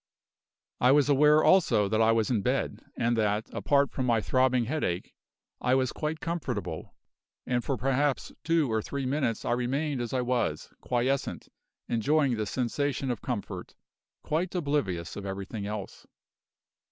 [0.79, 4.65] I was aware also that I was in bed, and that, apart from my throbbing
[4.65, 5.13] headache,
[5.61, 6.95] I was quite comfortable;
[7.45, 11.49] and for perhaps two or three minutes I remained as I was, quiescent,
[11.87, 13.75] enjoying the sensation of comfort,
[14.23, 16.07] quite oblivious of everything else.